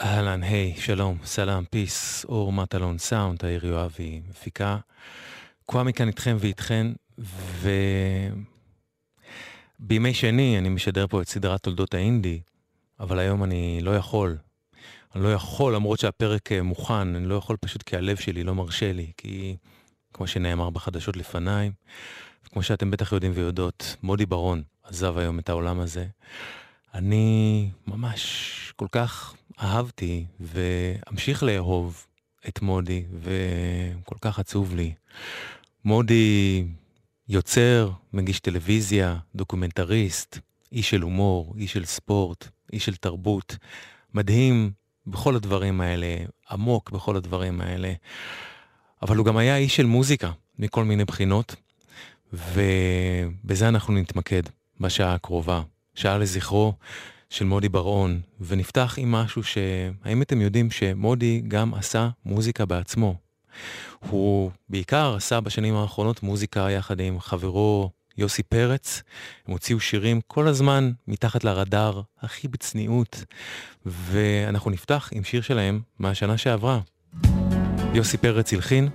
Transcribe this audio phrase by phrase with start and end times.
[0.00, 4.78] אהלן, היי, שלום, סלאם, פיס, אור מטלון סאונד, תאיר יואבי, מפיקה.
[5.66, 6.86] קוואמי כאן איתכם ואיתכן,
[9.80, 12.40] ובימי שני אני משדר פה את סדרת תולדות האינדי,
[13.00, 14.36] אבל היום אני לא יכול.
[15.14, 18.54] אני לא יכול, למרות שהפרק אה, מוכן, אני לא יכול פשוט כי הלב שלי לא
[18.54, 19.56] מרשה לי, כי
[20.12, 21.70] כמו שנאמר בחדשות לפניי,
[22.52, 26.06] כמו שאתם בטח יודעים ויודעות, מודי ברון עזב היום את העולם הזה.
[26.94, 32.06] אני ממש כל כך אהבתי ואמשיך לאהוב
[32.48, 34.94] את מודי, וכל כך עצוב לי.
[35.84, 36.64] מודי
[37.28, 40.38] יוצר, מגיש טלוויזיה, דוקומנטריסט,
[40.72, 43.56] איש של הומור, איש של ספורט, איש של תרבות,
[44.14, 44.72] מדהים
[45.06, 46.16] בכל הדברים האלה,
[46.50, 47.92] עמוק בכל הדברים האלה.
[49.02, 51.56] אבל הוא גם היה איש של מוזיקה מכל מיני בחינות,
[52.32, 54.42] ובזה אנחנו נתמקד
[54.80, 55.62] בשעה הקרובה.
[55.94, 56.74] שעה לזכרו
[57.32, 63.14] של מודי בר-און, ונפתח עם משהו שהאם אתם יודעים שמודי גם עשה מוזיקה בעצמו?
[63.98, 69.02] הוא בעיקר עשה בשנים האחרונות מוזיקה יחד עם חברו יוסי פרץ.
[69.46, 73.24] הם הוציאו שירים כל הזמן מתחת לרדאר, הכי בצניעות,
[73.86, 76.80] ואנחנו נפתח עם שיר שלהם מהשנה שעברה.
[77.94, 78.88] יוסי פרץ הלחין,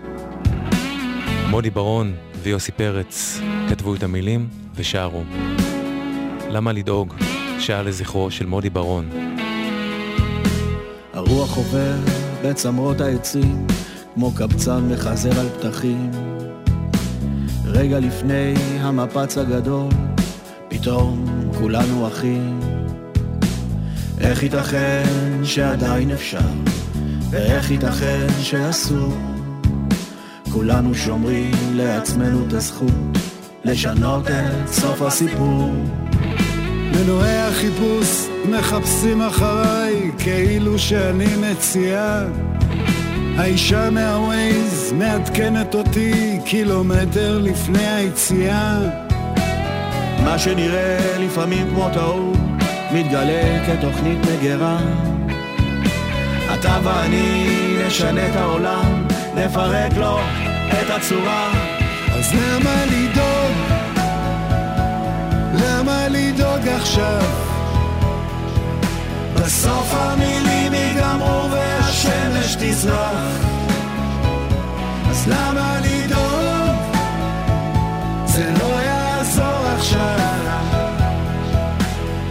[1.49, 5.23] מודי ברון ויוסי פרץ כתבו את המילים ושרו.
[6.49, 7.13] למה לדאוג?
[7.59, 9.09] שעה לזכרו של מודי ברון.
[11.13, 11.95] הרוח עובר
[12.43, 13.67] בצמרות העצים,
[14.13, 16.11] כמו קבצן מחזר על פתחים.
[17.65, 19.89] רגע לפני המפץ הגדול,
[20.67, 21.25] פתאום
[21.59, 22.59] כולנו אחים.
[24.19, 25.05] איך ייתכן
[25.43, 26.49] שעדיין אפשר,
[27.29, 29.13] ואיך ייתכן שאסור?
[30.51, 33.17] כולנו שומרים לעצמנו את הזכות
[33.63, 35.71] לשנות את סוף הסיפור.
[36.91, 42.23] מנועי החיפוש מחפשים אחריי כאילו שאני מציעה
[43.37, 48.79] האישה מהווייז מעדכנת אותי קילומטר לפני היציאה.
[50.23, 52.37] מה שנראה לפעמים כמו טעות
[52.91, 54.79] מתגלה כתוכנית מגירה
[56.59, 57.47] אתה ואני
[57.87, 60.19] נשנה את העולם, נפרק לו
[60.67, 61.51] את הצורה.
[62.13, 63.26] אז למה לדאוג?
[66.67, 67.21] לדאוג עכשיו?
[69.35, 73.41] בסוף המילים ייגמרו והשמש תזרח
[75.09, 76.77] אז למה לדאוג?
[78.25, 80.17] זה לא יעזור עכשיו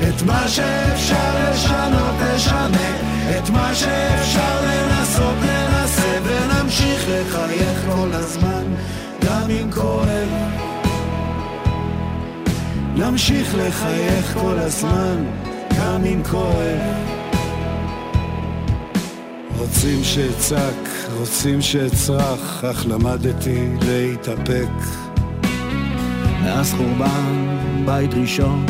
[0.09, 2.97] את מה שאפשר לשנות תשנה
[3.39, 8.65] את מה שאפשר לנסות ננסה ונמשיך לחייך כל הזמן
[9.25, 10.66] גם אם כואב
[12.97, 15.25] נמשיך לחייך כל הזמן
[15.79, 17.07] גם אם כואב.
[19.59, 24.69] רוצים שאצעק, רוצים שאצרח, אך למדתי להתאפק.
[26.43, 28.67] מאז חורבן בית ראשון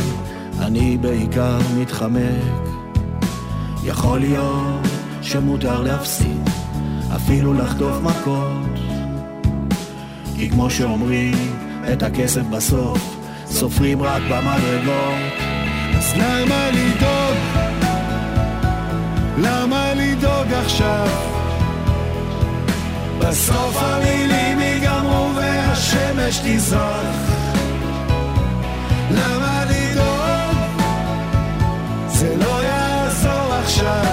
[0.58, 2.68] אני בעיקר מתחמק.
[3.84, 4.86] יכול להיות
[5.22, 6.50] שמותר להפסיד
[7.16, 8.80] אפילו לחטוף מכות.
[10.36, 11.34] כי כמו שאומרים
[11.92, 13.15] את הכסף בסוף
[13.50, 15.32] סופרים רק במדרגות
[15.98, 17.36] אז למה לדאוג?
[19.38, 21.08] למה לדאוג עכשיו?
[23.18, 27.16] בסוף המילים ייגמרו והשמש תזרח
[29.10, 30.56] למה לדאוג?
[32.06, 34.04] זה לא יעזור עכשיו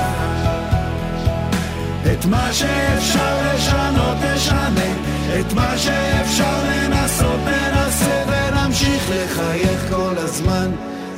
[2.13, 4.93] את מה שאפשר לשנות תשנה
[5.39, 8.23] את מה שאפשר לנסות ננסה
[8.63, 10.71] ונמשיך לחייך כל הזמן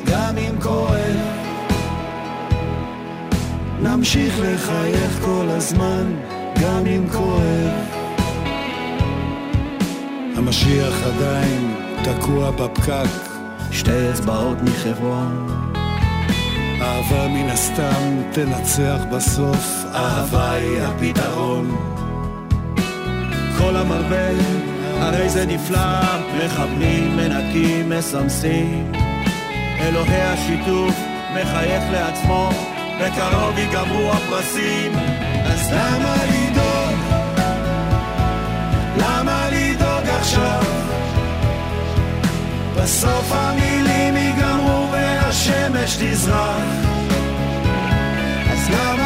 [0.05, 1.17] גם אם כואב
[3.81, 6.13] נמשיך לחייך כל הזמן
[6.61, 7.71] גם אם כואב
[10.37, 13.09] המשיח עדיין תקוע בפקק,
[13.71, 15.47] שתי אצבעות מחברון.
[16.81, 21.77] אהבה מן הסתם תנצח בסוף, אהבה היא הפתרון.
[23.57, 24.27] כל המרבה
[25.01, 26.01] הרי זה נפלא
[26.37, 28.91] מחבלים מנקים מסמסים
[29.79, 30.95] אלוהי השיתוף
[31.33, 32.49] מחייך לעצמו
[33.01, 34.91] בקרוב ייגמרו הפרסים
[35.45, 36.99] אז למה לדאוג?
[38.97, 40.63] למה לדאוג עכשיו?
[42.77, 46.63] בסוף המילים ייגמרו והשמש תזרח
[48.51, 49.04] אז למה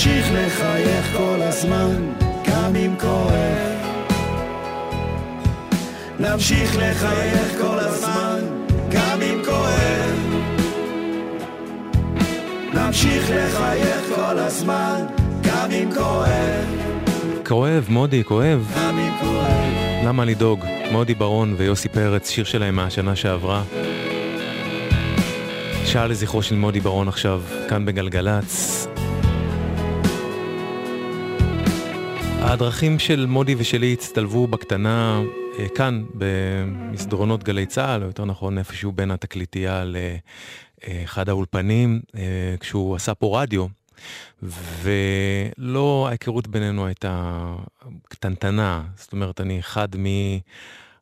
[0.00, 2.12] נמשיך לחייך כל הזמן,
[2.46, 3.76] גם אם כואב.
[6.18, 8.40] נמשיך לחייך כל הזמן,
[8.90, 10.16] גם אם כואב.
[12.74, 15.06] נמשיך לחייך כל הזמן,
[15.42, 16.64] גם אם כואב.
[17.46, 18.72] כואב, מודי, כואב.
[18.76, 20.06] גם אם כואב.
[20.06, 20.64] למה לדאוג?
[20.92, 23.62] מודי ברון ויוסי פרץ, שיר שלהם מהשנה שעברה.
[25.84, 28.86] שעה לזכרו של מודי ברון עכשיו, כאן בגלגלצ.
[32.52, 35.22] הדרכים של מודי ושלי הצטלבו בקטנה
[35.58, 42.96] אה, כאן במסדרונות גלי צה"ל, או יותר נכון איפשהו בין התקליטייה לאחד האולפנים, אה, כשהוא
[42.96, 43.66] עשה פה רדיו.
[44.82, 47.42] ולא, ההיכרות בינינו הייתה
[48.08, 49.88] קטנטנה, זאת אומרת, אני אחד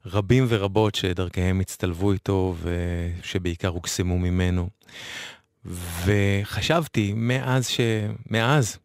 [0.04, 4.68] מרבים ורבות שדרכיהם הצטלבו איתו ושבעיקר הוקסמו ממנו.
[6.04, 7.80] וחשבתי מאז ש...
[8.30, 8.78] מאז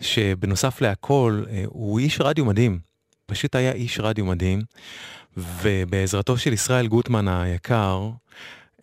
[0.00, 2.78] שבנוסף להכל, אה, הוא איש רדיו מדהים.
[3.26, 4.62] פשוט היה איש רדיו מדהים,
[5.36, 8.10] ובעזרתו של ישראל גוטמן היקר,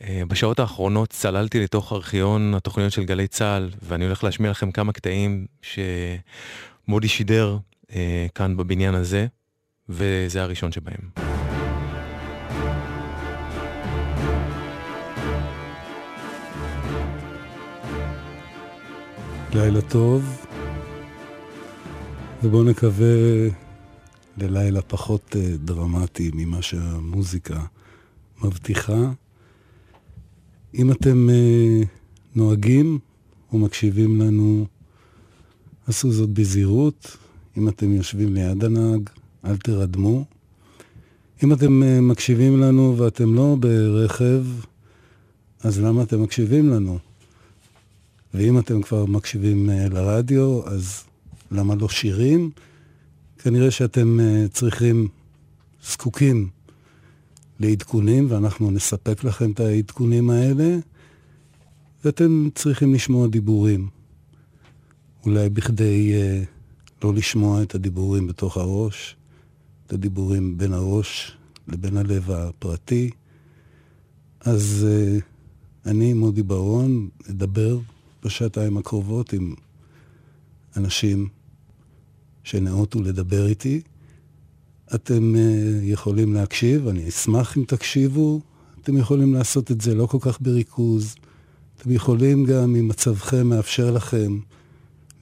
[0.01, 4.93] אה, בשעות האחרונות צללתי לתוך ארכיון התוכניות של גלי צה"ל, ואני הולך להשמיע לכם כמה
[4.93, 7.57] קטעים שמודי שידר
[7.95, 9.27] אה, כאן בבניין הזה,
[9.89, 11.33] וזה הראשון שבהם.
[19.53, 20.42] לילה טוב,
[22.43, 23.07] ובואו נקווה
[24.37, 27.65] ללילה פחות אה, דרמטי ממה שהמוזיקה
[28.43, 29.11] מבטיחה.
[30.75, 31.85] אם אתם uh,
[32.35, 32.99] נוהגים
[33.51, 34.65] או מקשיבים לנו,
[35.87, 37.17] עשו זאת בזהירות.
[37.57, 39.09] אם אתם יושבים ליד הנהג,
[39.45, 40.25] אל תרדמו.
[41.43, 44.45] אם אתם uh, מקשיבים לנו ואתם לא ברכב,
[45.59, 46.99] אז למה אתם מקשיבים לנו?
[48.33, 51.03] ואם אתם כבר מקשיבים לרדיו, אז
[51.53, 52.51] למה לא שירים?
[53.37, 55.07] כנראה שאתם uh, צריכים,
[55.83, 56.49] זקוקים
[57.59, 60.77] לעדכונים, ואנחנו נספק לכם את העדכונים האלה,
[62.05, 63.87] ואתם צריכים לשמוע דיבורים.
[65.25, 66.45] אולי בכדי uh,
[67.05, 69.15] לא לשמוע את הדיבורים בתוך הראש,
[69.87, 73.09] את הדיבורים בין הראש לבין הלב הפרטי.
[74.41, 77.79] אז uh, אני, מודי ברון, אדבר
[78.23, 79.53] בשעתיים הקרובות עם
[80.77, 81.27] אנשים
[82.43, 83.81] שנאותו לדבר איתי.
[84.95, 85.37] אתם uh,
[85.83, 88.41] יכולים להקשיב, אני אשמח אם תקשיבו.
[88.81, 91.15] אתם יכולים לעשות את זה לא כל כך בריכוז.
[91.77, 94.39] אתם יכולים גם, אם מצבכם מאפשר לכם,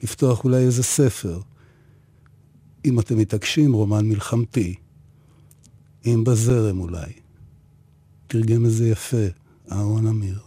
[0.02, 1.40] לפתוח אולי איזה ספר.
[2.84, 4.74] אם אתם מתעקשים, רומן מלחמתי.
[6.06, 7.12] אם בזרם אולי.
[8.26, 9.26] תרגם את זה יפה,
[9.72, 10.38] אהרון אמיר.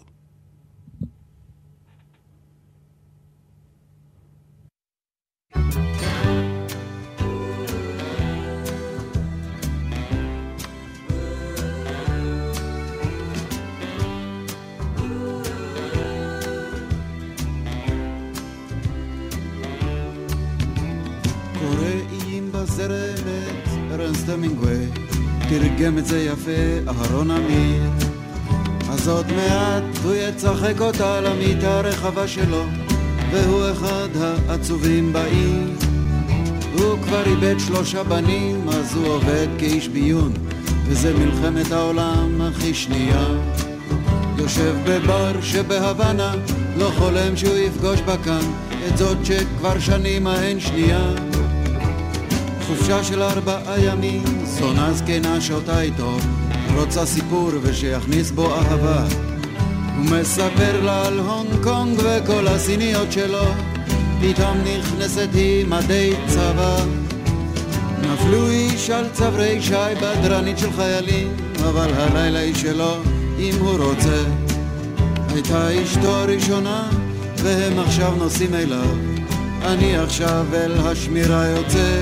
[24.29, 24.85] המינגווי,
[25.49, 26.51] תרגם את זה יפה
[26.87, 27.81] אהרון אמיר.
[28.89, 32.63] אז עוד מעט הוא יצחק אותה למיטה הרחבה שלו,
[33.31, 34.09] והוא אחד
[34.49, 35.67] העצובים בעיר.
[36.73, 40.33] הוא כבר איבד שלושה בנים, אז הוא עובד כאיש ביון,
[40.85, 43.25] וזה מלחמת העולם הכי שנייה.
[44.37, 46.33] יושב בבר שבהוואנה,
[46.77, 48.51] לא חולם שהוא יפגוש בה כאן,
[48.87, 51.34] את זאת שכבר שנים ההן שנייה.
[52.67, 56.17] חופשה של ארבעה ימים, זונה זקנה שותה איתו,
[56.75, 59.03] רוצה סיפור ושיכניס בו אהבה.
[59.97, 63.43] הוא מספר לה על הונג קונג וכל הסיניות שלו,
[64.21, 66.75] פתאום נכנסת היא מדי צבא.
[68.01, 71.27] נפלו איש על צברי שי בדרנית של חיילים,
[71.59, 72.97] אבל הלילה היא שלו,
[73.39, 74.23] אם הוא רוצה.
[75.33, 76.89] הייתה אשתו הראשונה,
[77.37, 78.95] והם עכשיו נוסעים אליו.
[79.61, 82.01] אני עכשיו אל השמירה יוצא.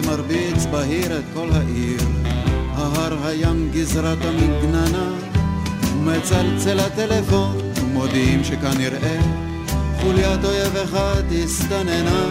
[0.00, 2.00] מלא מרביץ בהיר את כל העיר.
[2.74, 5.10] ההר הים גזרת המגננה,
[5.96, 7.58] מצלצל הטלפון,
[7.92, 9.20] מודיעים שכנראה
[10.00, 12.26] חוליית אויב אחד הסתננה.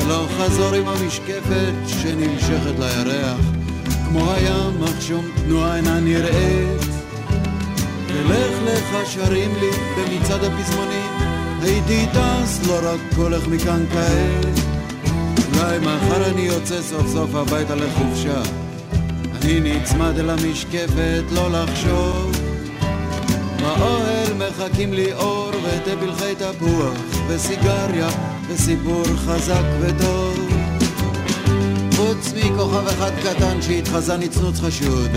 [0.00, 3.40] הלוך חזור עם המשקפת שנמשכת לירח,
[4.08, 6.80] כמו הים אך שום תנועה אינה נראית.
[8.08, 11.10] ולך לך שרים לי במצעד הפזמונים,
[11.62, 14.67] הייתי טס לא רק הולך מכאן כעת.
[15.58, 18.42] אולי מחר אני יוצא סוף סוף הביתה לחופשה,
[19.34, 22.32] אני נצמד אל המשקפת לא לחשוב.
[23.60, 26.98] באוהל מחכים לי אור ותה פלחי תפוח
[27.28, 28.08] וסיגריה
[28.48, 30.48] וסיפור חזק וטוב.
[31.96, 35.10] חוץ מכוכב אחד קטן שהתחזה נצנוץ חשוד,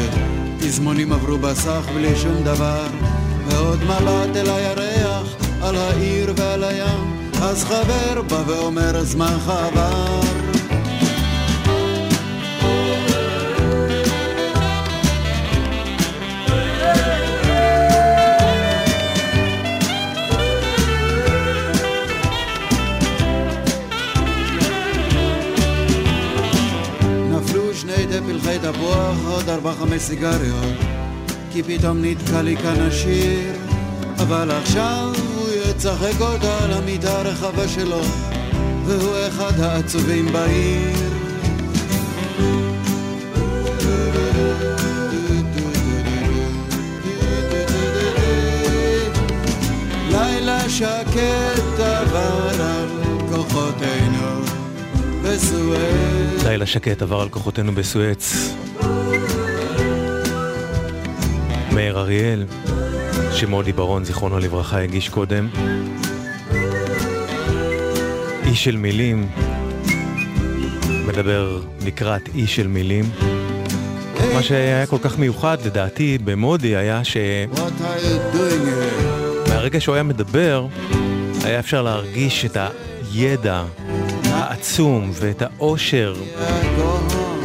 [0.60, 2.88] פזמונים עברו בסך בלי שום דבר,
[3.48, 10.22] ועוד מבט אל הירח, על העיר ועל הים, אז חבר בא ואומר זמנך עבר.
[28.62, 30.78] תפוח עוד ארבע חמש סיגריות
[31.52, 33.54] כי פתאום נתקע לי כאן השיר
[34.20, 35.21] אבל עכשיו
[35.82, 38.02] יצחק אותה על המיטה הרחבה שלו
[38.86, 40.98] והוא אחד העצובים בעיר
[50.12, 52.90] לילה שקט עבר על
[53.30, 54.42] כוחותינו
[55.24, 56.44] בסואץ.
[56.44, 58.54] לילה שקט עבר על כוחותינו בסואץ.
[61.72, 62.46] מאיר אריאל,
[63.42, 65.48] שמודי ברון, זיכרונו לברכה, הגיש קודם.
[68.46, 69.28] איש של מילים,
[71.08, 73.06] מדבר לקראת איש של מילים.
[74.34, 77.18] מה שהיה כל כך מיוחד לדעתי במודי היה ש...
[79.48, 80.68] מהרגע שהוא היה מדבר,
[81.44, 82.58] היה אפשר להרגיש את
[83.14, 83.64] הידע
[84.26, 86.16] העצום ואת העושר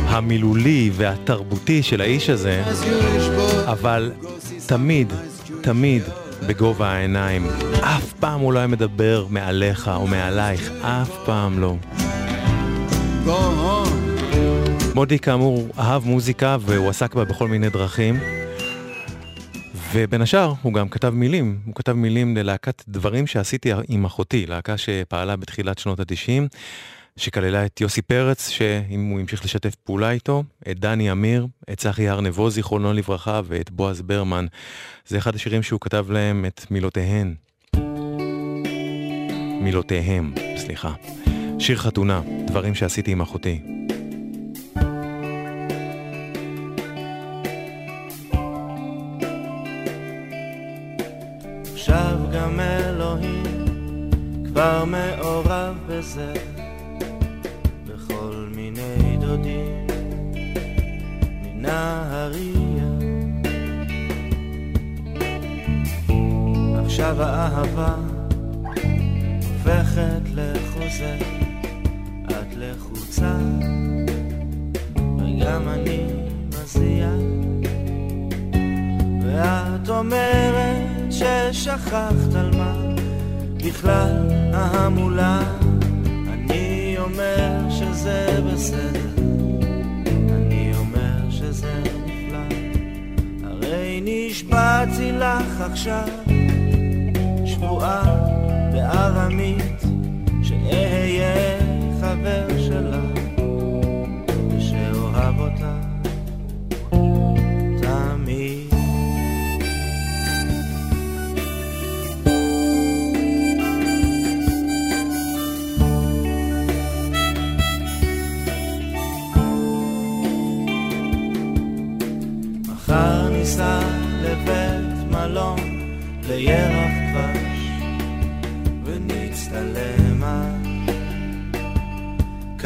[0.06, 2.62] המילולי והתרבותי של האיש הזה,
[3.66, 4.12] אבל
[4.66, 5.12] תמיד,
[5.66, 6.02] תמיד
[6.46, 7.46] בגובה העיניים.
[7.80, 11.76] אף פעם הוא לא היה מדבר מעליך או מעלייך, אף פעם לא.
[14.94, 18.20] מודי כאמור אהב מוזיקה והוא עסק בה בכל מיני דרכים.
[19.92, 24.76] ובין השאר הוא גם כתב מילים, הוא כתב מילים ללהקת דברים שעשיתי עם אחותי, להקה
[24.76, 26.48] שפעלה בתחילת שנות התשעים,
[27.18, 32.08] שכללה את יוסי פרץ, שאם הוא המשיך לשתף פעולה איתו, את דני אמיר, את צחי
[32.08, 34.46] הר נבו, זיכרונו לברכה, ואת בועז ברמן.
[35.06, 37.34] זה אחד השירים שהוא כתב להם את מילותיהן.
[39.60, 40.92] מילותיהם, סליחה.
[41.58, 43.60] שיר חתונה, דברים שעשיתי עם אחותי.
[51.72, 53.42] עכשיו גם אלוהים
[54.44, 56.55] כבר מעורב בזה
[59.36, 59.86] דודים
[61.54, 62.88] מנהריה.
[66.84, 67.94] עכשיו האהבה
[69.36, 71.18] הופכת לחוזה
[72.26, 73.36] את לחוצה.
[74.96, 76.06] וגם אני
[76.48, 77.08] מזיע.
[79.22, 82.74] ואת אומרת ששכחת על מה
[83.56, 85.65] בכלל ההמולה
[87.06, 89.10] אומר שזה בסדר.
[90.30, 91.72] אני אומר שזה
[92.06, 92.38] נפלא
[93.44, 96.08] הרי נשבעתי לך עכשיו
[97.44, 98.16] שבועה
[98.72, 99.65] בארמית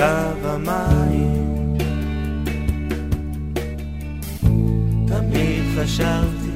[0.01, 1.77] קו המים.
[5.07, 6.51] תמיד חשבתי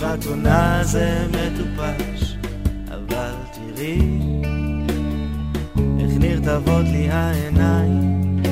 [0.00, 2.36] חתונה זה מטופש
[2.88, 3.98] אבל תראי
[6.00, 8.42] איך נרטבות לי העיניים.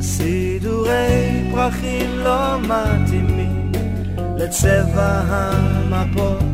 [0.00, 3.72] סידורי פרחים לא מתאימים
[4.36, 6.44] לצבע המפות,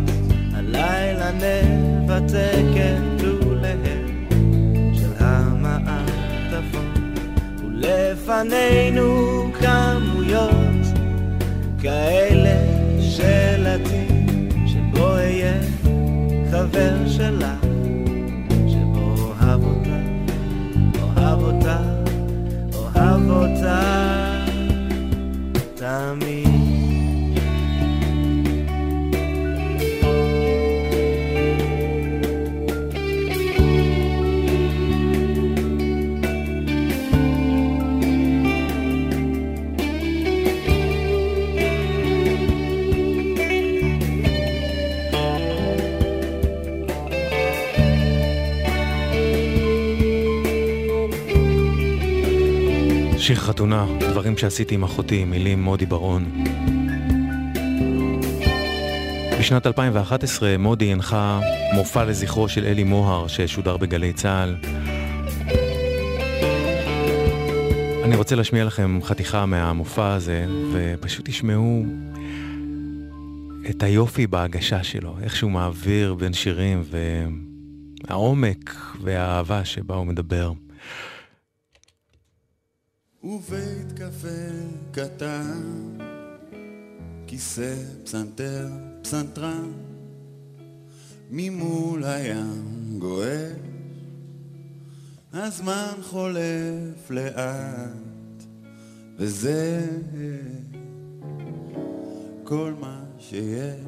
[0.55, 2.53] הלילה נבטא
[8.29, 10.87] ולפנינו כמויות
[11.83, 12.59] כאלה
[13.01, 15.61] של עתיד, שבו אהיה
[16.51, 17.65] חבר שלך,
[18.69, 19.99] שבו אוהב אותה,
[21.03, 21.79] אוהב אותה.
[22.75, 24.08] אוהב אותה
[53.29, 56.45] שיר חתונה, דברים שעשיתי עם אחותי, מילים מודי ברון.
[59.41, 61.41] בשנת 2011 מודי הנחה
[61.75, 64.57] מופע לזכרו של אלי מוהר ששודר בגלי צה"ל.
[68.05, 71.85] אני רוצה להשמיע לכם חתיכה מהמופע הזה, ופשוט תשמעו
[73.71, 76.83] את היופי בהגשה שלו, איך שהוא מעביר בין שירים
[78.09, 80.53] והעומק והאהבה שבה הוא מדבר.
[83.25, 84.39] ובית קפה
[84.93, 85.63] קטן,
[87.27, 88.69] כיסא פסנתר,
[89.03, 89.73] פסנתרן,
[91.31, 93.53] ממול הים גואל,
[95.33, 98.45] הזמן חולף לאט,
[99.17, 99.87] וזה
[102.45, 103.81] כל מה שיש.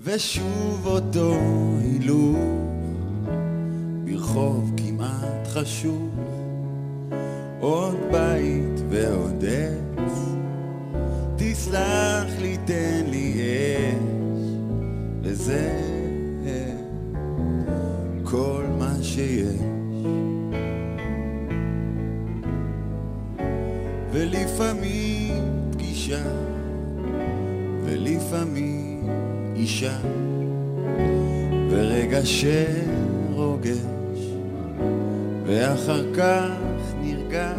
[0.00, 1.34] ושוב אותו
[1.80, 2.38] הילוך
[4.04, 6.31] ברחוב כמעט חשוך
[7.62, 10.12] עוד בית ועוד עץ,
[11.36, 14.42] תסלח לי, תן לי אש,
[15.22, 15.80] וזה
[18.24, 19.60] כל מה שיש.
[24.12, 26.22] ולפעמים פגישה,
[27.84, 29.08] ולפעמים
[29.56, 29.98] אישה,
[31.70, 33.78] ורגע שרוגש,
[35.46, 36.71] ואחר כך
[37.32, 37.52] נרגע,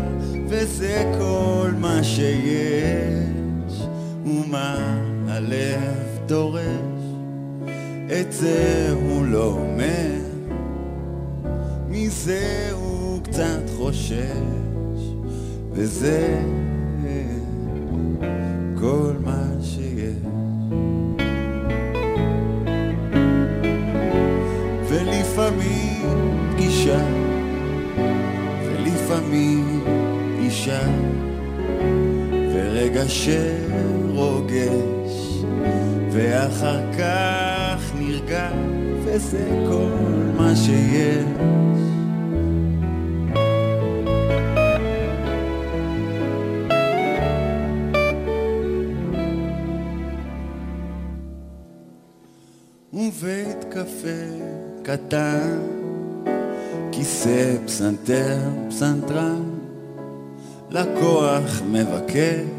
[0.48, 3.82] וזה כל מה שיש,
[4.26, 6.64] ומה הלב דורש,
[8.20, 10.12] את זה הוא לא אומר,
[11.90, 14.24] מזה הוא קצת חושש,
[15.72, 16.42] וזה
[32.94, 34.64] ורגע שרוגש
[36.12, 38.52] ואחר כך נרגע
[39.04, 39.92] וזה כל
[40.38, 41.24] מה שיש.
[52.94, 54.08] ובית קפה
[54.84, 55.60] קטן
[56.92, 58.38] כיסא, פסנתר,
[58.70, 59.44] פסנתרן,
[60.70, 62.53] לקוח מבקש,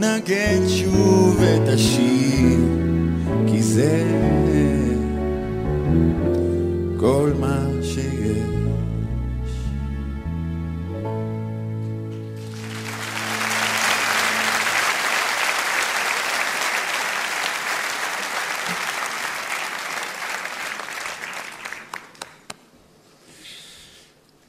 [0.00, 2.58] נגן שוב את השיר,
[3.46, 4.04] כי זה
[7.00, 8.38] כל מה שיש.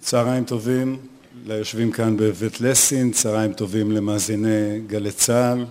[0.01, 0.97] צהריים טובים
[1.45, 5.65] ליושבים כאן בבית לסין, צהריים טובים למאזיני גלי צה"ל.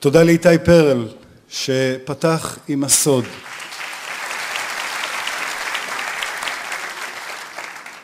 [0.00, 1.08] תודה לאיתי פרל
[1.48, 3.24] שפתח עם הסוד.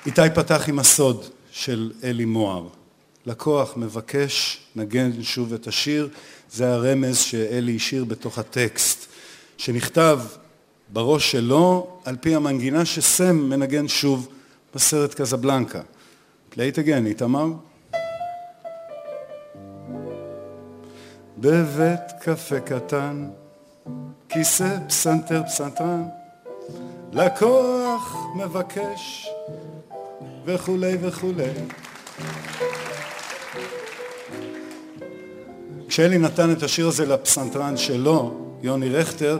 [0.06, 2.66] איתי פתח עם הסוד של אלי מוהר.
[3.26, 6.08] לקוח מבקש, נגן שוב את השיר,
[6.52, 9.06] זה הרמז שאלי השאיר בתוך הטקסט,
[9.56, 10.20] שנכתב
[10.88, 14.28] בראש שלו על פי המנגינה שסם מנגן שוב
[14.74, 15.80] בסרט קזבלנקה.
[16.54, 17.46] Play it איתמר.
[21.38, 23.28] בבית קפה קטן,
[24.28, 26.02] כיסא פסנתר פסנתרן,
[27.12, 29.28] לקוח מבקש
[30.44, 31.50] וכולי וכולי.
[35.88, 39.38] כשאלי נתן את השיר הזה לפסנתרן שלו, יוני רכטר,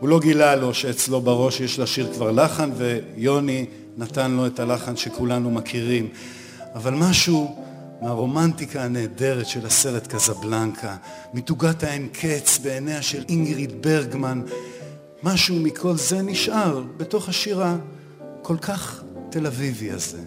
[0.00, 4.96] הוא לא גילה לו שאצלו בראש יש לשיר כבר לחן, ויוני נתן לו את הלחן
[4.96, 6.08] שכולנו מכירים.
[6.74, 7.56] אבל משהו
[8.02, 10.96] מהרומנטיקה הנהדרת של הסרט קזבלנקה,
[11.34, 14.42] מתוגת האין קץ בעיניה של אינגריד ברגמן,
[15.22, 20.20] משהו מכל זה נשאר בתוך השיר הכל כך תל אביבי הזה.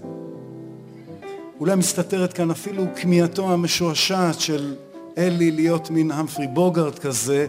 [1.59, 4.75] אולי מסתתרת כאן אפילו כמיהתו המשועשעת של
[5.17, 7.47] אלי להיות מין המפרי בוגארט כזה,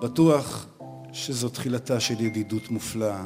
[0.00, 0.66] בטוח
[1.12, 3.24] שזו תחילתה של ידידות מופלאה.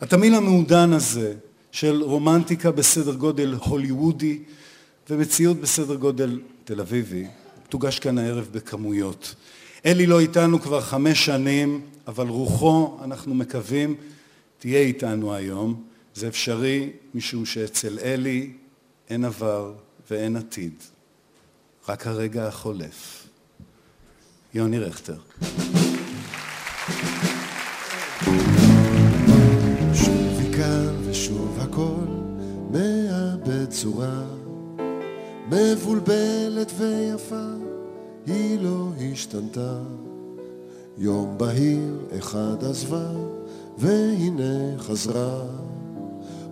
[0.00, 1.34] התמיל המעודן הזה
[1.72, 4.42] של רומנטיקה בסדר גודל הוליוודי
[5.10, 7.26] ומציאות בסדר גודל תל אביבי,
[7.68, 9.34] תוגש כאן הערב בכמויות.
[9.86, 13.94] אלי לא איתנו כבר חמש שנים, אבל רוחו, אנחנו מקווים,
[14.58, 15.82] תהיה איתנו היום.
[16.14, 18.52] זה אפשרי משום שאצל אלי
[19.08, 19.72] אין עבר
[20.10, 20.72] ואין עתיד,
[21.88, 23.26] רק הרגע החולף.
[24.54, 25.16] יוני רכטר.
[33.76, 34.22] בצורה
[35.50, 37.46] מבולבלת ויפה,
[38.26, 39.78] היא לא השתנתה.
[40.98, 43.10] יום בהיר אחד עזבה,
[43.78, 45.40] והנה חזרה.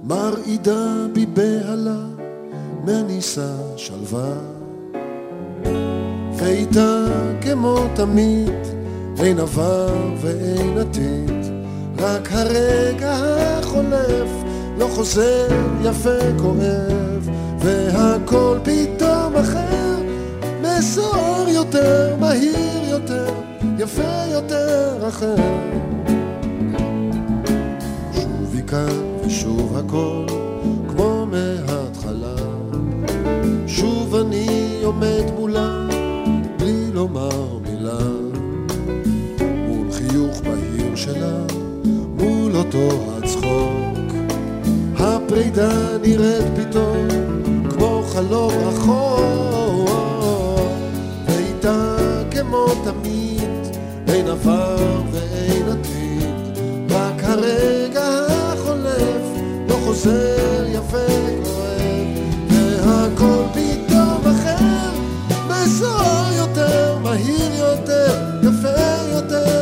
[0.05, 2.07] מרעידה בי בהלה,
[2.85, 4.35] מניסה שלווה.
[6.37, 7.07] ואיתה
[7.41, 8.61] כמו תמיד,
[9.19, 11.53] אין עבר ואין עתיד,
[11.99, 14.45] רק הרגע החולף
[14.79, 15.47] לא חוזר
[15.83, 17.04] יפה כואב,
[17.64, 19.96] והכל פתאום אחר,
[20.62, 23.35] מסוער יותר, מהיר יותר,
[23.79, 25.37] יפה יותר אחר.
[28.12, 30.27] שוב כאן ושוב הכל
[30.88, 32.37] כמו מההתחלה,
[33.66, 35.88] שוב אני עומד מולה
[36.59, 37.98] בלי לומר מילה,
[39.68, 41.38] מול חיוך בהיר שלה,
[42.18, 44.14] מול אותו הצחוק.
[44.98, 47.24] הפרידה נראית פתאום
[48.14, 49.90] חלום רחוק,
[51.27, 51.96] ואיתה
[52.31, 53.50] כמו תמיד,
[54.09, 56.59] אין עבר ואין עתיד,
[56.90, 59.22] רק הרגע החולף
[59.68, 61.07] לא חוזר יפה
[61.44, 62.07] כואב,
[62.50, 64.90] והכל פתאום אחר,
[65.48, 69.54] מסוער יותר, מהיר יותר, יפה יותר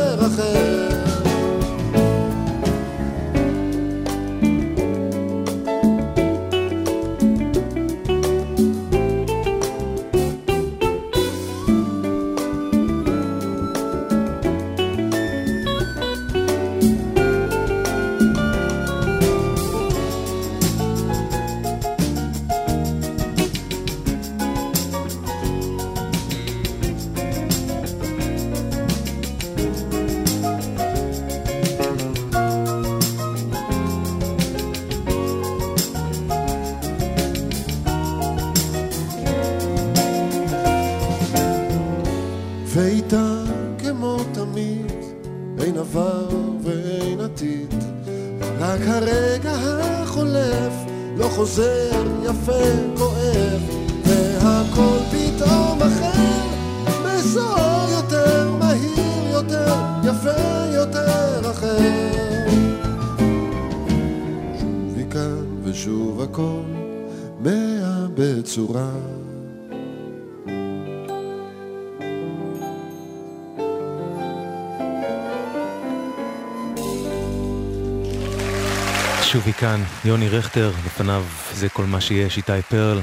[79.33, 83.01] שוב היא כאן, יוני רכטר, לפניו זה כל מה שיש, איתי פרל,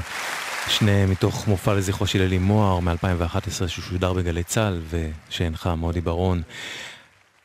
[0.67, 6.41] שניהם מתוך מופע לזכרו של אלי מוהר מ-2011 ששודר בגלי צה"ל ושהנחה מודי ברון.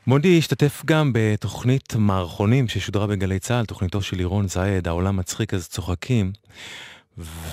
[0.07, 5.69] מודי השתתף גם בתוכנית מערכונים ששודרה בגלי צה"ל, תוכניתו של לירון זייד, העולם מצחיק אז
[5.69, 6.33] צוחקים,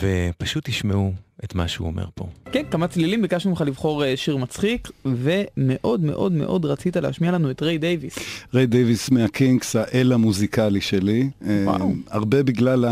[0.01, 2.27] ופשוט תשמעו את מה שהוא אומר פה.
[2.51, 7.51] כן, כמה צלילים, ביקשנו ממך לבחור אה, שיר מצחיק, ומאוד מאוד מאוד רצית להשמיע לנו
[7.51, 8.15] את ריי דייוויס.
[8.53, 11.29] ריי דייוויס מהקינקס, האל המוזיקלי שלי.
[11.41, 11.81] וואו.
[11.81, 12.85] אה, הרבה בגלל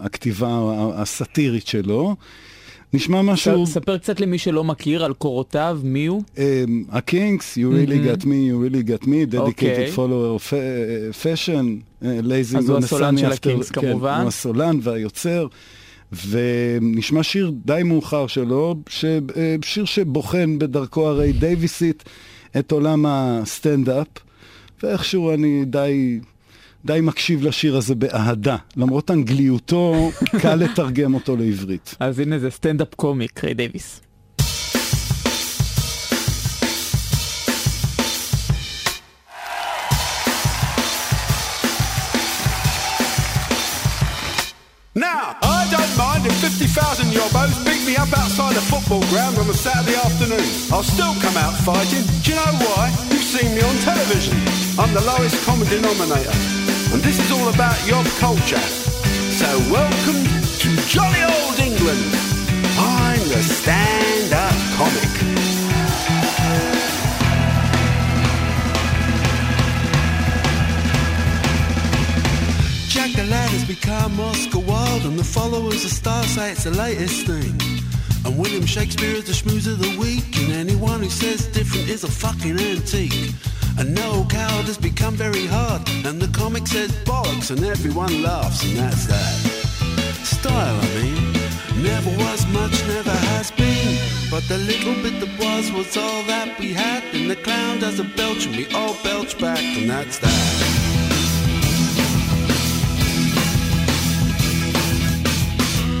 [0.00, 0.60] הכתיבה
[0.94, 2.16] הסאטירית שלו.
[2.92, 3.66] נשמע משהו...
[3.66, 6.22] ספר קצת למי שלא מכיר על קורותיו, מי הוא?
[6.90, 8.20] הקינקס, you really Mhm.
[8.20, 9.92] got me, you really got me, dedicated אוקיי.
[9.96, 11.66] follower of fa- fashion,
[12.02, 14.18] lazy אז הוא הסולן של הקינקס, כן, כמובן.
[14.20, 15.46] הוא הסולן והיוצר,
[16.28, 22.04] ונשמע שיר די מאוחר שלו, ש- אה, שיר שבוחן בדרכו הרי דייוויסית
[22.58, 24.06] את עולם הסטנדאפ,
[24.82, 26.20] ואיכשהו אני די...
[26.84, 31.94] די מקשיב לשיר הזה באהדה, למרות אנגליותו, קל לתרגם אותו לעברית.
[32.00, 34.00] אז הנה זה סטנדאפ קומיק, ריי דייוויס.
[46.48, 50.40] 50,000 yobbos beat me up outside a football ground on a Saturday afternoon.
[50.72, 52.00] I'll still come out fighting.
[52.24, 52.88] Do you know why?
[53.10, 54.32] You've seen me on television.
[54.78, 56.32] I'm the lowest common denominator.
[56.92, 58.64] And this is all about yob culture.
[59.28, 60.24] So welcome
[60.64, 62.16] to jolly old England.
[62.80, 65.47] I'm the stand-up comic.
[72.98, 77.54] Lad has become Oscar Wilde, and the followers of Star say it's the latest thing.
[78.24, 82.02] And William Shakespeare is the schmooze of the week, and anyone who says different is
[82.02, 83.14] a fucking antique.
[83.78, 88.64] And Noel Coward has become very hard, and the comic says bollocks, and everyone laughs,
[88.64, 89.34] and that's that.
[90.24, 91.32] Style, I mean,
[91.80, 93.96] never was much, never has been.
[94.28, 98.00] But the little bit that was was all that we had, and the clown does
[98.00, 100.77] a belch, and we all belch back, and that's that.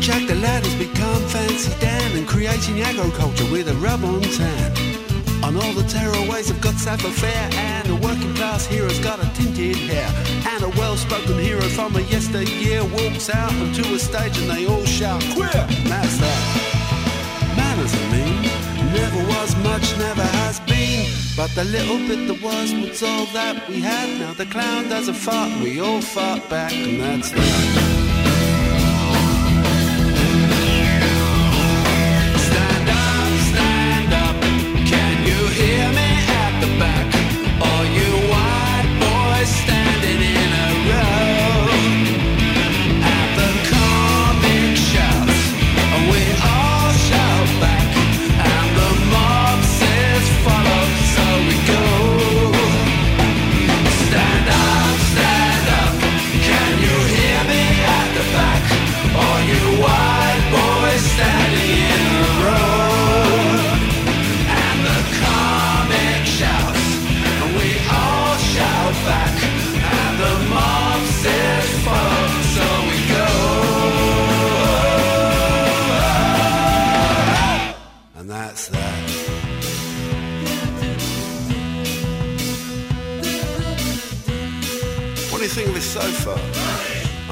[0.08, 4.72] Jack the lad has become fancy Dan and creating agriculture with a rub on tan.
[5.44, 9.28] On all the terrorways have got Safa Fair and a working class hero's got a
[9.34, 10.08] tinted hair.
[10.48, 14.86] And a well-spoken hero from a yesteryear walks out onto a stage and they all
[14.86, 15.52] shout, Queer!
[15.92, 16.42] That's that.
[17.58, 18.42] Manners, I mean,
[18.96, 21.04] never was much, never has been.
[21.36, 24.08] But the little bit that was was all that we had.
[24.18, 27.97] Now the clown does a fart we all fart back and that's that.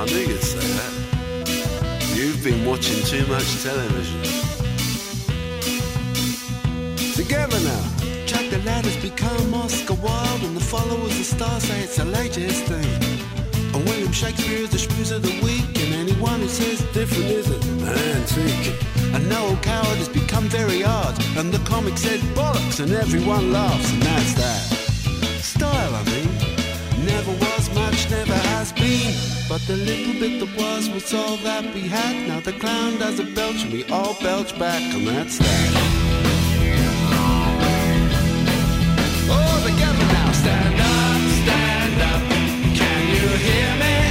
[0.07, 2.13] Say that.
[2.15, 4.23] You've been watching too much television.
[7.15, 7.97] Together now.
[8.27, 12.05] Jack the lad has become Oscar Wilde, and the followers of stars say it's the
[12.05, 12.87] latest thing.
[13.75, 17.51] And William Shakespeare is the schmooze of the week, and anyone who says different is
[17.51, 18.77] an antique.
[19.15, 23.93] And Noel Coward has become very hard, and the comic said bollocks, and everyone laughs,
[23.93, 24.76] and that's that.
[29.57, 32.29] But the little bit that was was all that we had.
[32.29, 35.71] Now the clown does a belch, and we all belch back, and that's that.
[39.31, 42.23] Oh, together now, stand up, stand up.
[42.77, 44.06] Can you hear me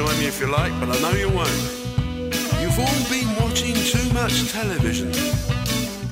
[0.00, 1.62] join me if you like, but I know you won't.
[2.62, 5.10] You've all been watching too much television.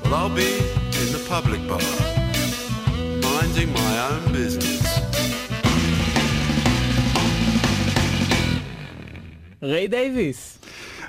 [0.01, 0.53] Well, I'll be
[1.01, 1.89] in the public bar,
[3.27, 4.85] minding my own business.
[9.63, 10.59] ריי דייוויס.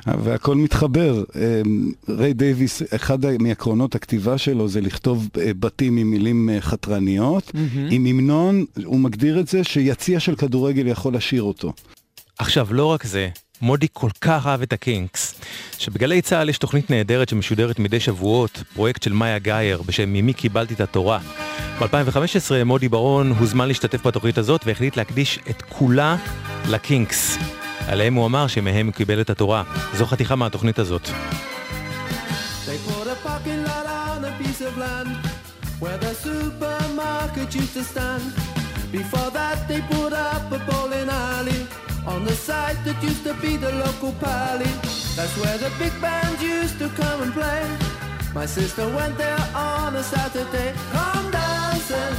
[0.08, 1.24] והכל מתחבר.
[1.36, 7.52] אמ, ריי דייוויס, אחד מעקרונות הכתיבה שלו זה לכתוב אה, בתים עם מילים אה, חתרניות,
[7.92, 11.74] עם המנון, הוא מגדיר את זה שיציע של כדורגל יכול לשיר אותו.
[12.40, 13.30] עכשיו, לא רק זה,
[13.62, 15.42] מודי כל כך אהב את הקינקס,
[15.78, 20.74] שבגלי צה"ל יש תוכנית נהדרת שמשודרת מדי שבועות, פרויקט של מאיה גאייר בשם ממי קיבלתי
[20.74, 21.20] את התורה.
[21.80, 26.16] ב-2015 מודי ברון הוזמן להשתתף בתוכנית הזאת והחליט להקדיש את כולה
[26.70, 27.38] לקינקס.
[27.88, 29.64] עליהם הוא אמר שמהם הוא קיבל את התורה.
[29.94, 31.10] זו חתיכה מהתוכנית הזאת.
[39.02, 41.62] Before that, they put up a bowling alley
[42.10, 44.72] on the site that used to be the local pally.
[45.16, 47.64] That's where the big bands used to come and play.
[48.34, 52.16] My sister went there on a Saturday, come dancing.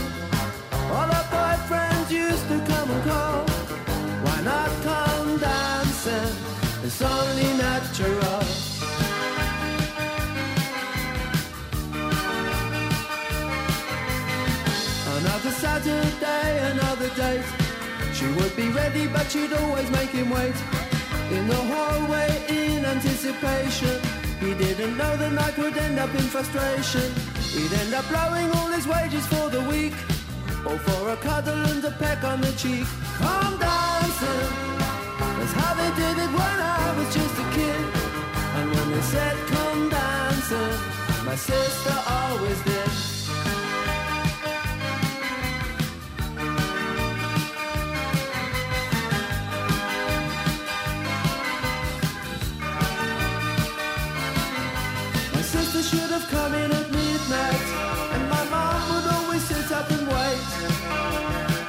[0.95, 3.43] All her boyfriends used to come and call.
[4.25, 6.33] Why not come dancing?
[6.87, 8.43] It's only natural.
[15.19, 17.60] Another Saturday, another date.
[18.21, 20.55] She would be ready, but she'd always make him wait.
[21.31, 23.99] In the hallway, in anticipation.
[24.39, 27.09] He didn't know the night would end up in frustration.
[27.57, 29.95] He'd end up blowing all his wages for the week.
[30.67, 32.85] Or for a cuddle and a peck on the cheek.
[33.17, 34.49] Come dancing.
[35.39, 37.85] That's how they did it when I was just a kid.
[38.57, 40.77] And when they said come dancing,
[41.25, 43.10] my sister always did.
[56.41, 57.67] Come in at midnight,
[58.15, 60.49] and my mom would always sit up and wait.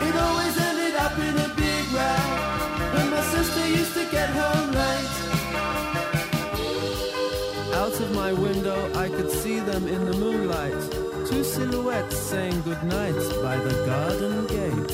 [0.07, 2.23] It always ended up in a big row
[2.93, 5.15] when my sister used to get home late.
[7.81, 10.81] Out of my window, I could see them in the moonlight.
[11.29, 14.93] Two silhouettes saying goodnight by the garden gate.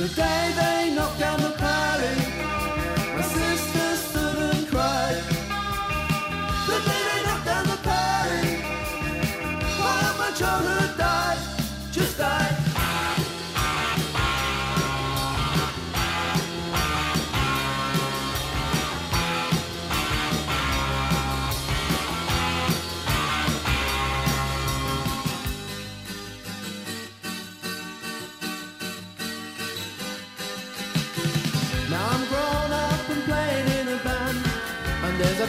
[0.00, 0.75] The day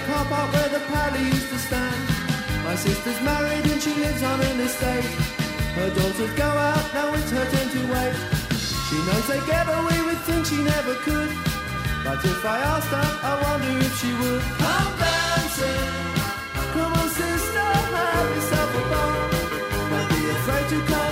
[0.07, 2.01] car park where the paddy used to stand.
[2.63, 5.11] My sister's married and she lives on an estate.
[5.77, 8.15] Her daughters go out, now it's her turn to wait.
[8.87, 11.31] She knows they get away with things she never could.
[12.05, 14.43] But if I asked her, I wonder if she would.
[14.63, 15.87] Come dancing.
[16.73, 19.19] Come on sister, have yourself a ball.
[19.91, 21.06] Don't be afraid to come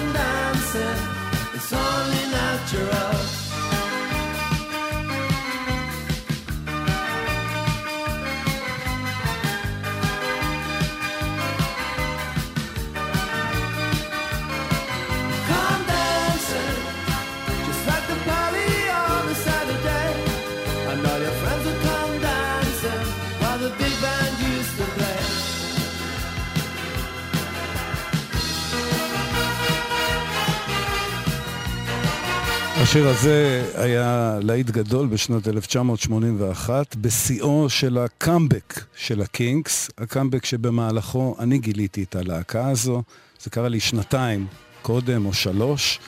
[32.96, 41.58] השיר הזה היה להיט גדול בשנת 1981, בשיאו של הקאמבק של הקינקס, הקאמבק שבמהלכו אני
[41.58, 43.04] גיליתי את הלהקה הזו,
[43.44, 44.48] זה קרה לי שנתיים
[44.82, 46.00] קודם או שלוש,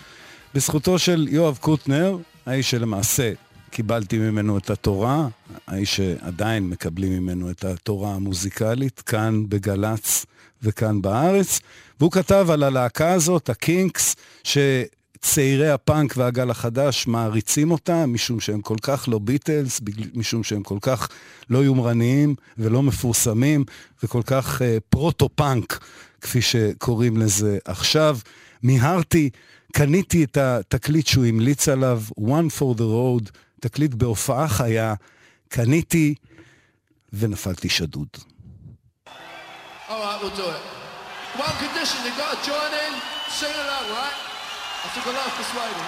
[0.56, 3.34] בזכותו של יואב קוטנר, האיש שלמעשה
[3.69, 5.28] קיבלתי ממנו את התורה,
[5.67, 10.26] האיש שעדיין מקבלים ממנו את התורה המוזיקלית, כאן בגל"צ
[10.63, 11.60] וכאן בארץ,
[12.00, 14.58] והוא כתב על הלהקה הזאת, הקינקס, ש...
[15.21, 19.82] צעירי הפאנק והגל החדש מעריצים אותם, משום שהם כל כך לא ביטלס,
[20.13, 21.10] משום שהם כל כך
[21.49, 23.65] לא יומרניים ולא מפורסמים,
[24.03, 25.80] וכל כך אה, פרוטו-פאנק,
[26.21, 28.17] כפי שקוראים לזה עכשיו.
[28.63, 29.30] מיהרתי,
[29.73, 34.93] קניתי את התקליט שהוא המליץ עליו, One for the Road, תקליט בהופעה חיה,
[35.49, 36.15] קניתי
[37.13, 38.08] ונפלתי שדוד.
[39.89, 40.63] All right, we'll do it.
[41.45, 42.93] One condition, you got to join in,
[43.39, 44.26] sing along, right?
[44.88, 45.86] Als ik wel afgesloten.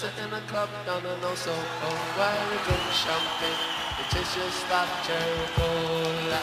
[0.00, 3.60] Matter in a club down in Oso, oh, where we drink champagne.
[4.00, 6.40] It tastes just like cherry cola.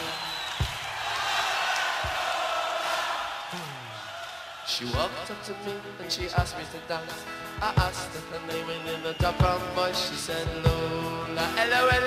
[4.64, 7.24] She walked up to me and she asked me to dance.
[7.60, 10.46] I asked her her name and in a dark brown voice she said.
[10.64, 11.98] Lola, Lola,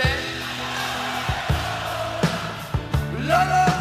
[3.28, 3.81] Lola.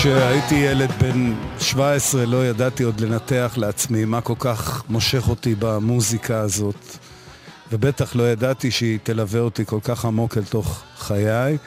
[0.00, 6.40] כשהייתי ילד בן 17 לא ידעתי עוד לנתח לעצמי מה כל כך מושך אותי במוזיקה
[6.40, 6.96] הזאת,
[7.72, 11.58] ובטח לא ידעתי שהיא תלווה אותי כל כך עמוק אל תוך חיי.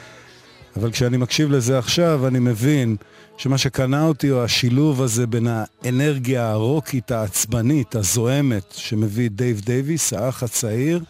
[0.76, 2.96] אבל כשאני מקשיב לזה עכשיו, אני מבין
[3.36, 10.42] שמה שקנה אותי הוא השילוב הזה בין האנרגיה הרוקית העצבנית, הזוהמת, שמביא דייב דייוויס, האח
[10.42, 11.00] הצעיר,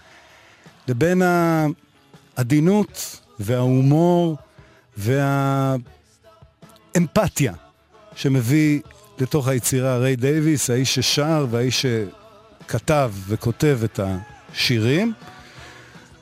[0.89, 1.23] לבין
[2.37, 4.37] העדינות וההומור
[6.95, 7.53] והאמפתיה
[8.17, 8.81] שמביא
[9.19, 11.87] לתוך היצירה ריי דייוויס, האיש ששר והאיש
[12.67, 15.13] שכתב וכותב את השירים.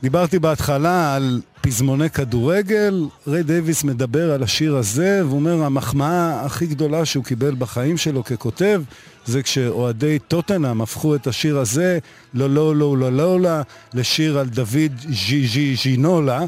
[0.02, 6.66] דיברתי בהתחלה על פזמוני כדורגל, ריי דייוויס מדבר על השיר הזה, והוא אומר, המחמאה הכי
[6.66, 8.82] גדולה שהוא קיבל בחיים שלו ככותב,
[9.26, 11.98] זה כשאוהדי טוטנאם הפכו את השיר הזה,
[12.34, 13.50] לא לא לא לא לא לא,
[13.94, 16.44] לשיר על דוד ז'י ז'י ז'ינולה,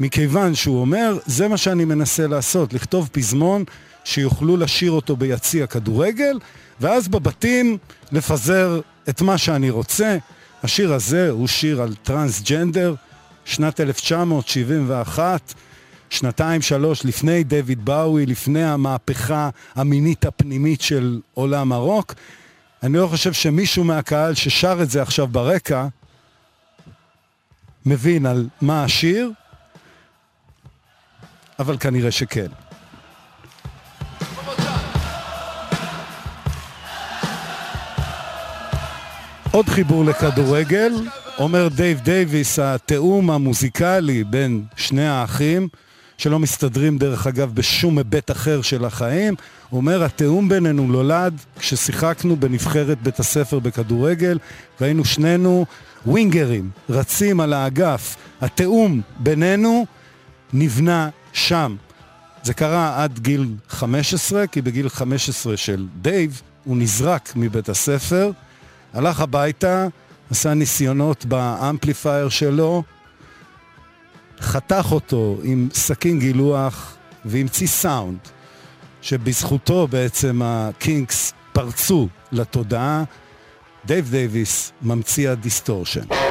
[0.00, 3.64] מכיוון שהוא אומר, זה מה שאני מנסה לעשות, לכתוב פזמון
[4.04, 6.38] שיוכלו לשיר אותו ביציע כדורגל,
[6.80, 7.78] ואז בבתים
[8.12, 10.16] לפזר את מה שאני רוצה.
[10.62, 12.94] השיר הזה הוא שיר על טרנסג'נדר,
[13.44, 15.54] שנת 1971,
[16.10, 22.14] שנתיים שלוש לפני דויד באוי, לפני המהפכה המינית הפנימית של עולם הרוק.
[22.82, 25.86] אני לא חושב שמישהו מהקהל ששר את זה עכשיו ברקע
[27.86, 29.30] מבין על מה השיר,
[31.58, 32.46] אבל כנראה שכן.
[39.50, 40.92] עוד חיבור לכדורגל,
[41.38, 45.68] אומר דייב דייוויס, התיאום המוזיקלי בין שני האחים,
[46.18, 49.34] שלא מסתדרים דרך אגב בשום היבט אחר של החיים,
[49.70, 54.38] הוא אומר, התיאום בינינו נולד כששיחקנו בנבחרת בית הספר בכדורגל,
[54.80, 55.66] והיינו שנינו
[56.06, 58.16] ווינגרים, רצים על האגף.
[58.40, 59.86] התיאום בינינו
[60.52, 61.08] נבנה
[61.38, 61.76] שם.
[62.42, 68.30] זה קרה עד גיל 15, כי בגיל 15 של דייב הוא נזרק מבית הספר,
[68.94, 69.86] הלך הביתה,
[70.30, 72.82] עשה ניסיונות ב amplifier שלו,
[74.40, 78.18] חתך אותו עם סכין גילוח והמציא סאונד,
[79.02, 83.04] שבזכותו בעצם הקינקס פרצו לתודעה.
[83.86, 86.27] דייב דייוויס ממציא ה distortion.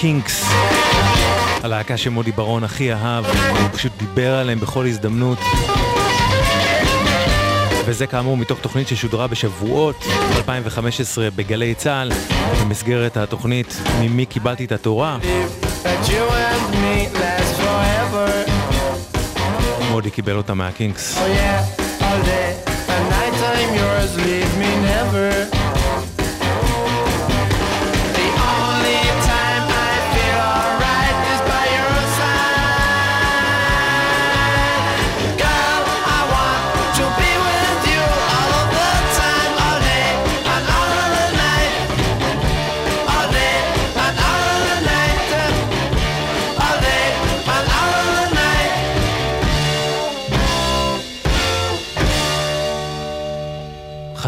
[0.00, 0.52] Kinks.
[1.62, 5.38] הלהקה שמודי ברון הכי אהב, הוא פשוט דיבר עליהם בכל הזדמנות.
[7.86, 10.04] וזה כאמור מתוך תוכנית ששודרה בשבועות
[10.36, 12.12] 2015 בגלי צה"ל,
[12.60, 15.18] במסגרת התוכנית ממי קיבלתי את התורה.
[19.90, 21.18] מודי קיבל אותה מהקינקס.
[21.18, 21.79] Oh yeah,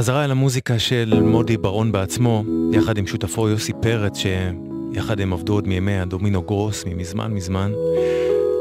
[0.02, 5.52] חזרה אל המוזיקה של מודי ברון בעצמו, יחד עם שותפו יוסי פרץ, שיחד הם עבדו
[5.52, 7.72] עוד מימי הדומינו גרוס, ממזמן מזמן.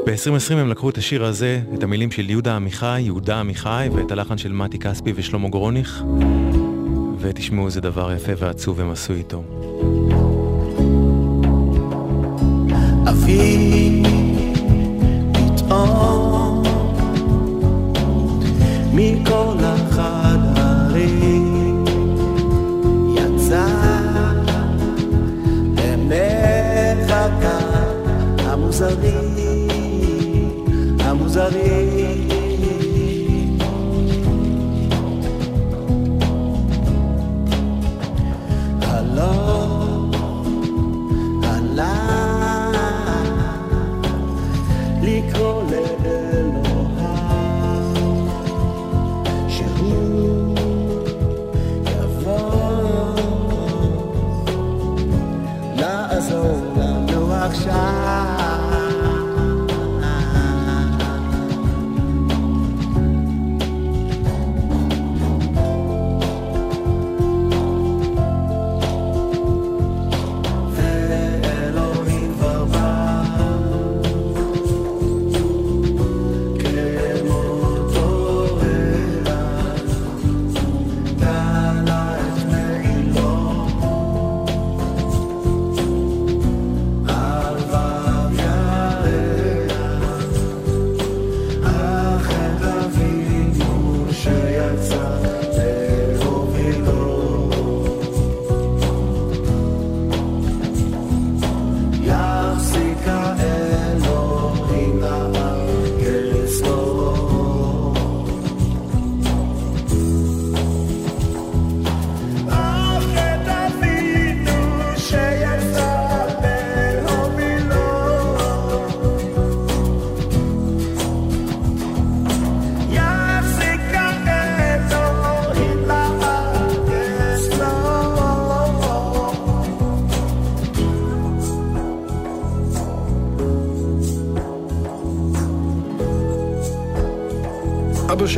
[0.06, 4.38] ב-2020 הם לקחו את השיר הזה, את המילים של יהודה עמיחי, יהודה עמיחי, ואת הלחן
[4.38, 6.04] של מתי כספי ושלמה גרוניך,
[7.18, 9.42] ותשמעו איזה דבר יפה ועצוב הם עשו איתו.
[13.08, 14.21] אבי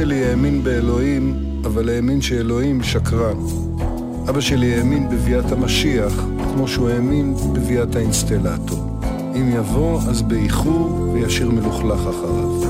[0.04, 3.36] שלי האמין באלוהים, אבל האמין שאלוהים שקרן.
[4.28, 9.00] אבא שלי האמין בביאת המשיח, כמו שהוא האמין בביאת האינסטלטור.
[9.36, 12.62] אם יבוא, אז באיחור, וישאיר מלוכלך אחריו.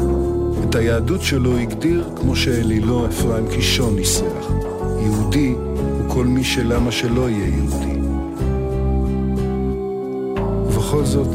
[0.68, 4.51] את היהדות שלו הגדיר כמו שאלילו אפרים קישון ניסח.
[5.05, 8.01] יהודי הוא כל מי שלמה שלא יהיה יהודי.
[10.66, 11.28] ובכל זאת,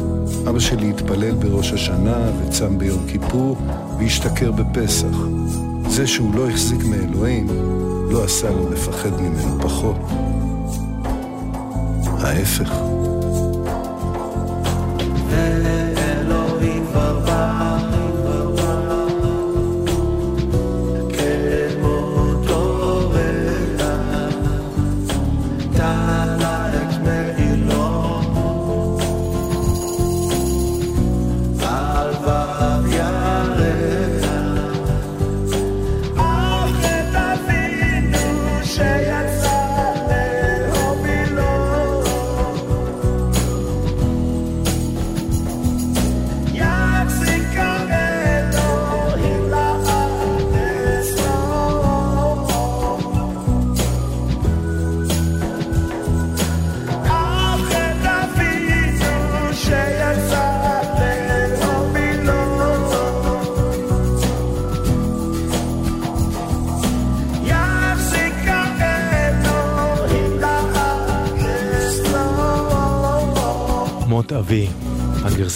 [0.48, 3.56] אבא שלי התפלל בראש השנה וצם ביום כיפור
[3.98, 5.16] והשתכר בפסח.
[6.00, 7.46] זה שהוא לא החזיק מאלוהים,
[8.10, 9.96] לא עשה לו לפחד ממנו פחות.
[12.04, 12.99] ההפך.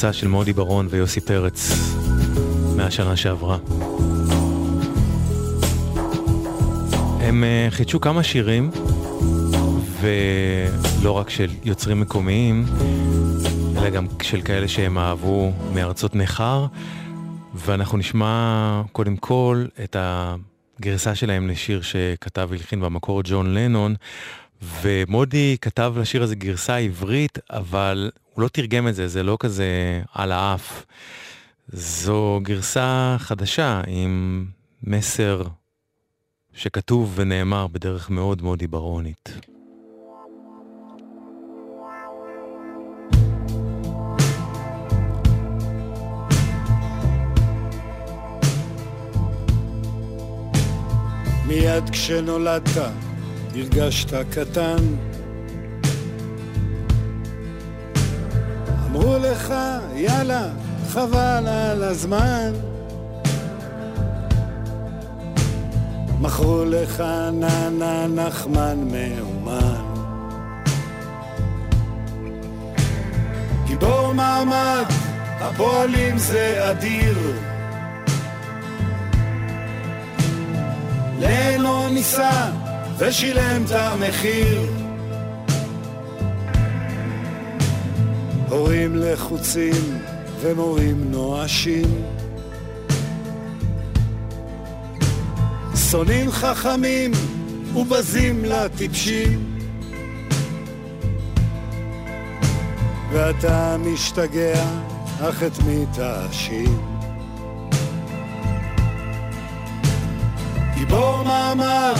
[0.05, 1.73] הגרסה של מודי ברון ויוסי פרץ
[2.77, 3.59] מהשנה שעברה.
[7.21, 8.71] הם אה, חידשו כמה שירים,
[10.01, 12.65] ולא רק של יוצרים מקומיים,
[13.77, 16.67] אלא גם של כאלה שהם אהבו מארצות נכר,
[17.55, 23.95] ואנחנו נשמע קודם כל את הגרסה שלהם לשיר שכתב והלחין במקור ג'ון לנון,
[24.83, 30.03] ומודי כתב לשיר הזה גרסה עברית, אבל הוא לא תרגם את זה, זה לא כזה
[30.13, 30.87] על האף.
[31.69, 34.47] זו גרסה חדשה עם
[34.83, 35.43] מסר
[36.53, 39.29] שכתוב ונאמר בדרך מאוד מאוד עיברונית.
[51.47, 52.69] מיד כשנולדת
[53.55, 55.14] הרגשת קטן.
[58.95, 59.55] אמרו לך,
[59.95, 60.49] יאללה,
[60.89, 62.53] חבל על הזמן.
[66.21, 69.85] מכרו לך ננה נחמן מאומן.
[73.67, 74.85] גיבור מעמד,
[75.41, 77.35] הפועלים זה אדיר.
[81.21, 82.51] לנו ניסה
[82.99, 84.84] ושילם את המחיר.
[88.55, 89.99] הורים לחוצים
[90.41, 92.05] ומורים נואשים.
[95.91, 97.11] שונאים חכמים
[97.75, 99.59] ובזים לטיפשים.
[103.13, 104.65] ואתה משתגע,
[105.21, 106.79] אך את מי תאשים?
[110.75, 111.95] גיבור מעמד,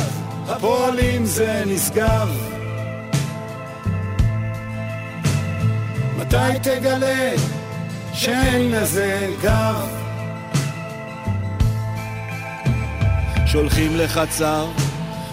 [0.47, 2.44] הפועלים זה נשגב.
[6.35, 7.33] מתי תגלה
[8.13, 9.89] שאין לזה גב?
[13.47, 14.67] שולחים לך צו,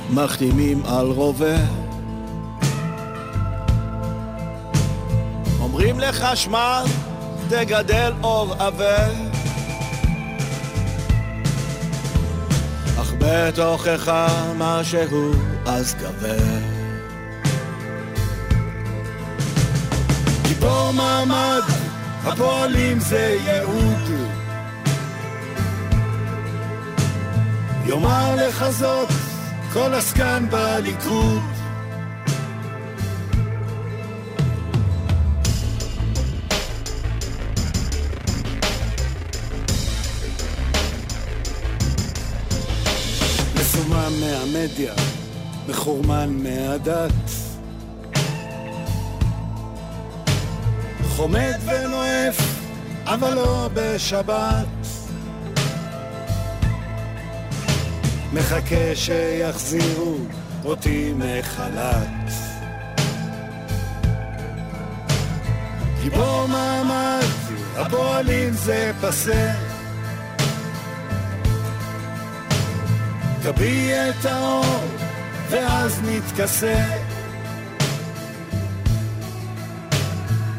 [0.09, 1.55] מחתימים על רובה.
[5.59, 6.83] אומרים לך שמע,
[7.49, 9.07] תגדל אור עבה.
[13.01, 14.11] אך בתוכך
[14.57, 15.31] משהו
[15.65, 16.70] אז כבד.
[20.62, 21.62] גיבור מעמד,
[22.24, 24.09] הפועלים זה ייעוד.
[27.86, 29.09] יאמר לך זאת
[29.74, 31.41] כל עסקן בליכוד.
[43.55, 44.93] מסומם מהמדיה,
[45.68, 47.40] מחורמן מהדת.
[51.22, 52.38] חומד ונואף,
[53.05, 54.65] אבל לא בשבת.
[58.34, 60.17] מחכה שיחזירו
[60.65, 62.32] אותי מחל"ת.
[66.01, 67.26] גיבור מעמד,
[67.76, 69.51] הפועלים זה פסה.
[73.43, 74.84] תביע את האור,
[75.49, 77.00] ואז נתכסה.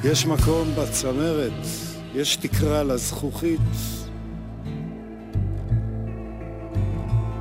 [0.05, 1.53] יש מקום בצמרת,
[2.15, 3.61] יש תקרה לזכוכית.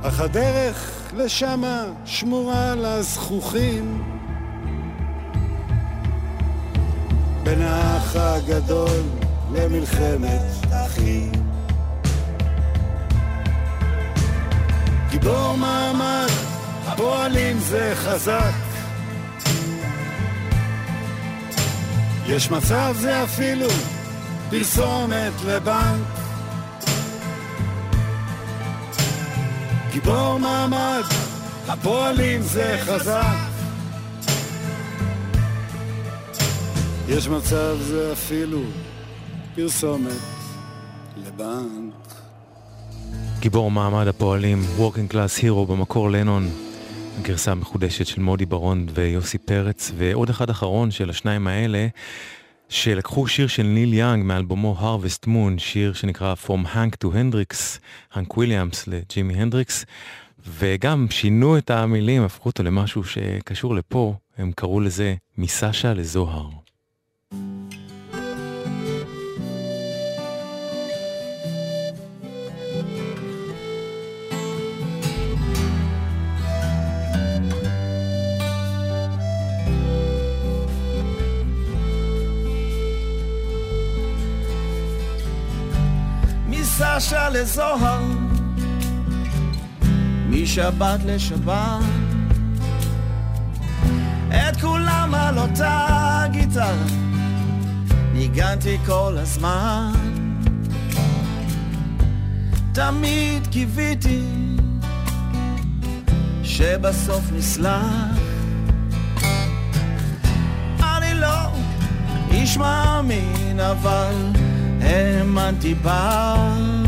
[0.02, 4.02] אך הדרך לשמה שמורה לזכוכים.
[7.42, 9.02] בין האח הגדול
[9.52, 11.32] למלחמת אחים.
[15.10, 16.30] גיבור מעמד,
[16.86, 18.61] הפועלים זה חזק.
[22.26, 23.66] יש מצב זה אפילו
[24.50, 26.06] פרסומת לבנק.
[29.92, 31.02] גיבור מעמד,
[31.68, 33.36] הפועלים זה חזק.
[37.08, 38.60] יש מצב זה אפילו
[39.54, 40.20] פרסומת
[41.16, 42.14] לבנק.
[43.40, 46.48] גיבור מעמד הפועלים, Working Class Hero במקור לנון,
[47.18, 51.86] הגרסה המחודשת של מודי בר-און ויוסי פרץ, ועוד אחד אחרון של השניים האלה,
[52.68, 57.78] שלקחו שיר של ניל יאנג מאלבומו Harvest Moon, שיר שנקרא From Hank to Hendrix,
[58.12, 59.84] הנק וויליאמס לג'ימי הנדריקס,
[60.46, 66.61] וגם שינו את המילים, הפכו אותו למשהו שקשור לפה, הם קראו לזה מסשה לזוהר.
[87.02, 88.02] מסשה לזוהר,
[90.28, 91.82] משבת לשבת,
[94.30, 96.72] את כולם על אותה גיטרה,
[98.12, 99.92] ניגנתי כל הזמן.
[102.72, 104.22] תמיד קיוויתי
[106.42, 108.16] שבסוף נסלח.
[110.82, 111.50] אני לא
[112.30, 114.14] איש מאמין, אבל
[114.82, 116.81] האמנתי בך.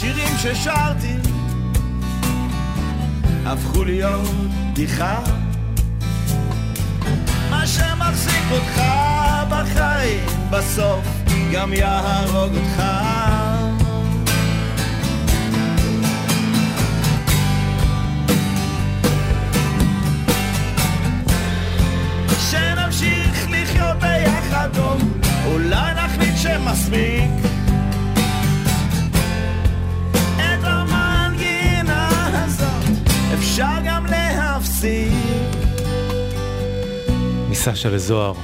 [0.00, 1.14] השירים ששרתי
[3.46, 4.28] הפכו להיות
[4.72, 5.18] בדיחה.
[7.50, 8.82] מה שמחזיק אותך
[9.50, 11.04] בחיים בסוף
[11.52, 12.82] גם יהרוג אותך.
[22.50, 24.96] שנמשיך לחיות ביחד או
[25.46, 27.49] אולי נחליט שמספיק
[33.60, 35.12] אפשר גם להפסיק
[37.50, 38.34] מסשה לזוהר,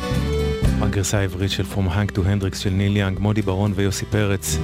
[0.81, 4.59] הגרסה העברית של From Hank to Hendrix של ניל יאנג, מודי ברון ויוסי פרץ.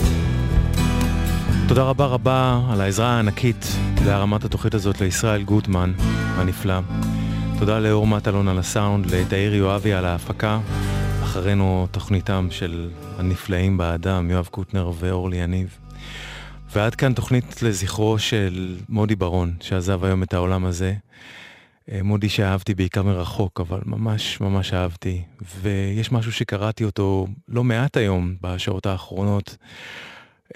[1.69, 3.67] תודה רבה רבה על העזרה הענקית
[4.05, 5.93] להרמת התוכנית הזאת לישראל גוטמן
[6.37, 6.81] הנפלא.
[7.59, 10.61] תודה לאור מטלון על הסאונד, לתאיר יואבי על ההפקה.
[11.23, 15.82] אחרינו תוכניתם של הנפלאים באדם, יואב קוטנר ואורלי יניב.
[16.75, 20.95] ועד כאן תוכנית לזכרו של מודי ברון, שעזב היום את העולם הזה.
[21.93, 25.23] אה, מודי שאהבתי בעיקר מרחוק, אבל ממש ממש אהבתי.
[25.63, 29.57] ויש משהו שקראתי אותו לא מעט היום, בשעות האחרונות,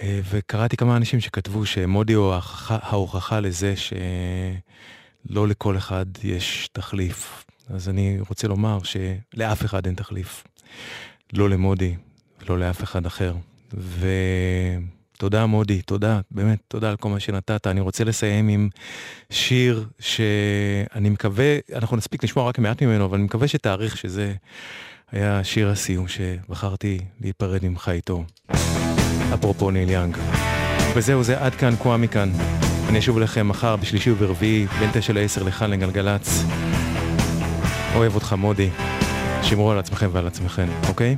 [0.03, 2.35] אה, וקראתי כמה אנשים שכתבו שמודי הוא
[2.69, 7.45] ההוכחה, לזה שלא לכל אחד יש תחליף.
[7.69, 10.45] אז אני רוצה לומר שלאף אחד אין תחליף.
[11.33, 11.97] לא למודי,
[12.49, 13.35] לא לאף אחד אחר.
[15.17, 17.67] ותודה מודי, תודה, באמת, תודה על כל מה שנתת.
[17.67, 18.69] אני רוצה לסיים עם
[19.31, 24.35] שיר שאני מקווה, אנחנו נספיק לשמוע רק מעט ממנו, אבל אני מקווה שתאריך שזה
[25.13, 28.25] היה שיר הסיום שבחרתי להיפרד ממך איתו.
[29.35, 30.17] אפרופו ניל יאנג.
[30.97, 32.31] וזהו, זה עד כאן, כואה מכאן.
[32.89, 36.45] אני אשוב אליכם מחר בשלישי וברביעי, בין תשע לעשר לכאן לגלגלצ.
[37.95, 38.71] אוהב אותך מודי.
[39.43, 41.17] שמרו על עצמכם ועל עצמכם, אוקיי?